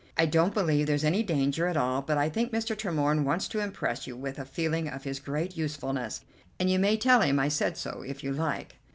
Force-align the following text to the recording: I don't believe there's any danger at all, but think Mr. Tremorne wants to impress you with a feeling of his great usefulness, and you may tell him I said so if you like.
I 0.17 0.25
don't 0.25 0.51
believe 0.55 0.87
there's 0.87 1.03
any 1.03 1.21
danger 1.21 1.67
at 1.67 1.77
all, 1.77 2.01
but 2.01 2.33
think 2.33 2.51
Mr. 2.51 2.75
Tremorne 2.75 3.23
wants 3.23 3.47
to 3.49 3.59
impress 3.59 4.07
you 4.07 4.15
with 4.17 4.39
a 4.39 4.45
feeling 4.45 4.89
of 4.89 5.03
his 5.03 5.19
great 5.19 5.55
usefulness, 5.55 6.21
and 6.59 6.71
you 6.71 6.79
may 6.79 6.97
tell 6.97 7.21
him 7.21 7.39
I 7.39 7.49
said 7.49 7.77
so 7.77 8.01
if 8.01 8.23
you 8.23 8.33
like. 8.33 8.77